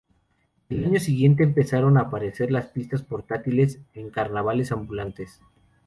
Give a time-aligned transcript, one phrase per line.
[0.69, 5.41] El año siguiente empezaron a aparecer las pistas portátiles en carnavales ambulantes.